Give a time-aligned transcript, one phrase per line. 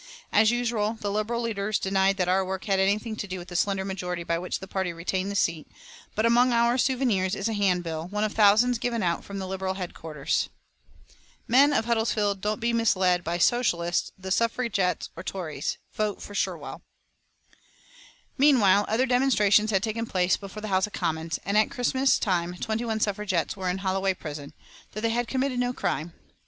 [0.31, 3.55] As usual the Liberal leaders denied that our work had anything to do with the
[3.55, 5.67] slender majority by which the party retained the seat,
[6.15, 10.49] but among our souvenirs is a handbill, one of thousands given out from Liberal headquarters:
[10.79, 15.77] ++| MEN OF HUDDERSFIELD || DON'T BE MISLED || BY SOCIALISTS, SUFFRAGETTES || OR TORIES
[15.81, 16.81] || VOTE FOR SHERWELL
[17.21, 22.17] |++ Meanwhile, other demonstrations had taken place before the House of Commons, and at Christmas
[22.17, 24.53] time twenty one suffragettes were in Holloway Prison,
[24.93, 26.13] though they had committed no crime.